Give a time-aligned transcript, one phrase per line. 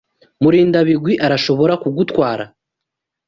[0.41, 2.45] Murindabigwi arashobora kugutwara.